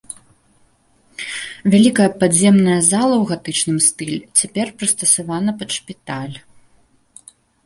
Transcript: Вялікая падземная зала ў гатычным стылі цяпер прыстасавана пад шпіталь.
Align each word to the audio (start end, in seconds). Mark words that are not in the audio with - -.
Вялікая 1.73 2.07
падземная 2.23 2.77
зала 2.91 3.15
ў 3.21 3.29
гатычным 3.33 3.77
стылі 3.89 4.17
цяпер 4.41 4.67
прыстасавана 4.81 5.51
пад 5.61 5.69
шпіталь. 5.77 6.35